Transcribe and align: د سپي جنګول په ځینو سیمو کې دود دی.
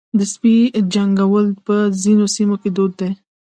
د 0.17 0.19
سپي 0.33 0.55
جنګول 0.93 1.47
په 1.65 1.75
ځینو 2.01 2.25
سیمو 2.35 2.55
کې 2.61 2.69
دود 2.75 2.91
دی. 3.01 3.11